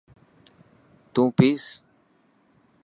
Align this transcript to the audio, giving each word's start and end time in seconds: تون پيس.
تون 1.13 1.27
پيس. 1.37 1.63